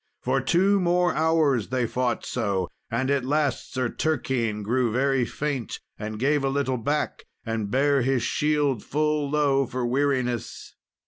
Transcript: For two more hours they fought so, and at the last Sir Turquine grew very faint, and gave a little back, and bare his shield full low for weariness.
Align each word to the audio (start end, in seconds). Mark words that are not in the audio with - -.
For 0.23 0.41
two 0.41 0.79
more 0.79 1.13
hours 1.13 1.67
they 1.67 1.85
fought 1.85 2.25
so, 2.25 2.69
and 2.89 3.11
at 3.11 3.21
the 3.21 3.27
last 3.27 3.71
Sir 3.71 3.87
Turquine 3.87 4.63
grew 4.63 4.91
very 4.91 5.25
faint, 5.25 5.79
and 5.95 6.17
gave 6.17 6.43
a 6.43 6.49
little 6.49 6.77
back, 6.79 7.25
and 7.45 7.69
bare 7.69 8.01
his 8.01 8.23
shield 8.23 8.83
full 8.83 9.29
low 9.29 9.67
for 9.67 9.85
weariness. 9.85 10.73